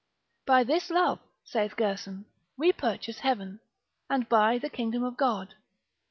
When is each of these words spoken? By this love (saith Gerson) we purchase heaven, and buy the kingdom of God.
By 0.47 0.63
this 0.63 0.89
love 0.89 1.19
(saith 1.43 1.75
Gerson) 1.77 2.25
we 2.57 2.71
purchase 2.71 3.19
heaven, 3.19 3.59
and 4.09 4.27
buy 4.27 4.57
the 4.57 4.67
kingdom 4.67 5.03
of 5.03 5.15
God. 5.15 5.53